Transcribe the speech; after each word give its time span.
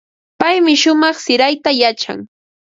Paymi 0.39 0.73
shumaq 0.83 1.17
sirayta 1.25 1.69
yachan. 1.81 2.19